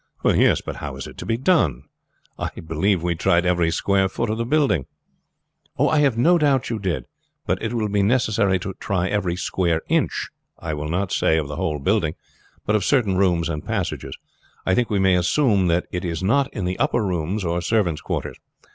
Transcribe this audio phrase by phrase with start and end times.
[0.25, 1.83] "Yes, but how is it to be found?
[2.35, 4.87] I believe we tried every square foot of the building."
[5.77, 7.05] "I have no doubt you did,
[7.45, 11.47] but it will be necessary to try every square inch, I will not say of
[11.47, 12.15] the whole building,
[12.65, 14.17] but of certain rooms and passages.
[14.65, 18.01] I think we may assume that it is not in the upper rooms or servants'
[18.01, 18.37] quarters.